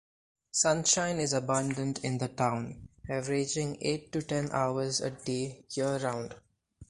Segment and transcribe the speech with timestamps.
[0.49, 6.33] Sunshine is abundant in the town, averaging eight to ten hours a day year-round.